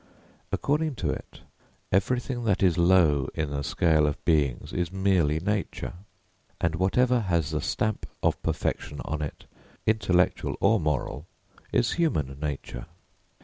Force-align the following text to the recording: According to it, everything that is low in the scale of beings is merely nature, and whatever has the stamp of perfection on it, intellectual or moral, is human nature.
According 0.51 0.95
to 0.95 1.11
it, 1.11 1.41
everything 1.91 2.43
that 2.45 2.63
is 2.63 2.75
low 2.75 3.29
in 3.35 3.51
the 3.51 3.61
scale 3.63 4.07
of 4.07 4.25
beings 4.25 4.73
is 4.73 4.91
merely 4.91 5.39
nature, 5.39 5.93
and 6.59 6.73
whatever 6.73 7.19
has 7.19 7.51
the 7.51 7.61
stamp 7.61 8.07
of 8.23 8.41
perfection 8.41 8.99
on 9.05 9.21
it, 9.21 9.45
intellectual 9.85 10.57
or 10.59 10.79
moral, 10.79 11.27
is 11.71 11.91
human 11.91 12.39
nature. 12.41 12.87